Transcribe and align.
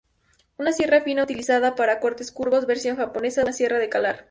Una 0.57 0.73
sierra 0.73 1.01
fina 1.01 1.21
utilizada 1.21 1.75
para 1.75 1.99
cortes 1.99 2.31
curvos, 2.31 2.65
versión 2.65 2.97
japonesa 2.97 3.41
de 3.41 3.45
una 3.45 3.53
sierra 3.53 3.77
de 3.77 3.89
calar. 3.89 4.17